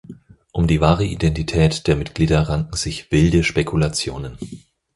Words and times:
Um 0.51 0.65
die 0.65 0.81
wahre 0.81 1.03
Identität 1.05 1.85
der 1.85 1.95
Mitglieder 1.95 2.49
ranken 2.49 2.75
sich 2.75 3.11
wilde 3.11 3.43
Spekulationen. 3.43 4.35